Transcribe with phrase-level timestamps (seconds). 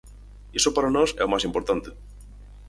[0.59, 1.89] Iso para nós é o máis importante.